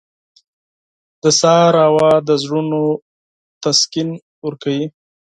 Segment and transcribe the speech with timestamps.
[1.23, 2.81] •د سهار هوا د زړونو
[3.63, 4.09] تسکین
[4.45, 4.85] ورکوي.